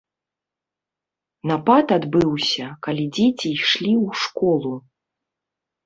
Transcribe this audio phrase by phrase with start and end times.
[1.51, 4.73] Напад адбыўся, калі дзеці ішлі ў школу.